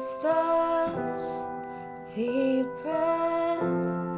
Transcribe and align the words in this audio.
steps, 0.00 1.44
deep 2.14 2.66
breath, 2.82 4.09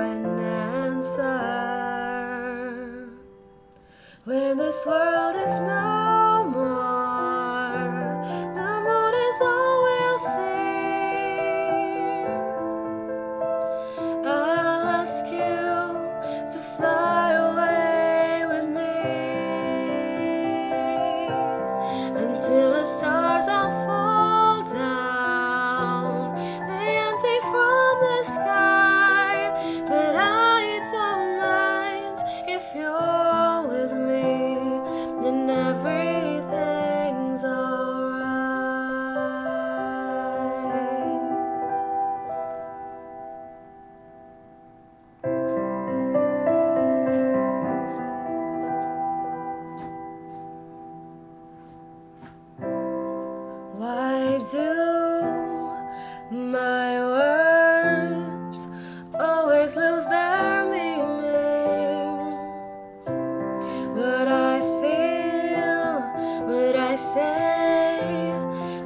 an 0.00 0.38
answer. 0.38 1.30
When 4.24 4.56
this 4.56 4.84
world 4.86 5.36
is 5.36 5.60
no 5.60 6.09
Why 54.20 54.36
do 54.52 54.68
my 56.30 57.00
words 57.00 58.68
always 59.18 59.74
lose 59.76 60.04
their 60.04 60.64
meaning? 60.70 62.36
What 63.96 64.28
I 64.28 64.60
feel, 64.80 66.02
what 66.52 66.76
I 66.76 66.96
say, 66.96 68.34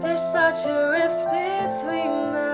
there's 0.01 0.23
such 0.23 0.67
a 0.67 0.91
rift 0.93 1.25
between 1.25 2.33
them. 2.33 2.54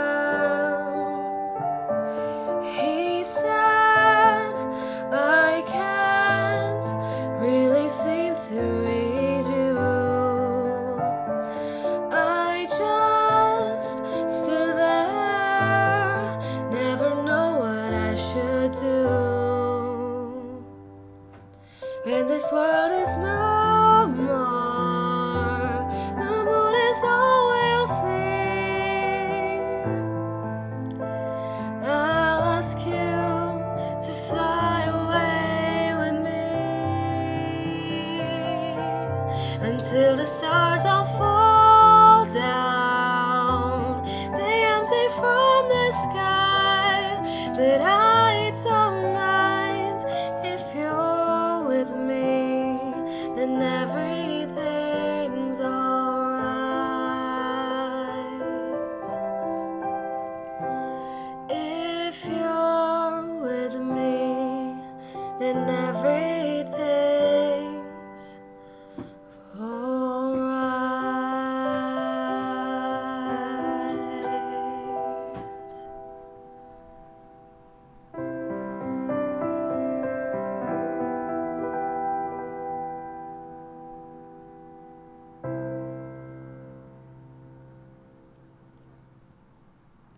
do 18.68 19.08
when 22.04 22.26
this 22.26 22.50
world 22.52 22.92
is 22.92 23.08
no 23.18 24.06
more? 24.06 25.70
The 26.18 26.44
moon 26.44 26.74
is 26.74 27.02
all 27.04 27.48
we'll 27.52 27.86
see. 28.00 29.60
I'll 31.86 32.42
ask 32.58 32.78
you 32.78 33.20
to 34.06 34.12
fly 34.28 34.78
away 34.84 35.94
with 36.00 36.16
me 36.22 36.50
until 39.68 40.16
the 40.16 40.26
stars 40.26 40.84
all 40.84 41.06
fall 41.18 42.24
down. 42.32 44.04
They 44.36 44.64
empty 44.76 45.08
from 45.18 45.68
the 45.68 45.92
sky, 45.92 47.54
but 47.56 47.80
I. 47.80 47.99
Free. 66.00 66.39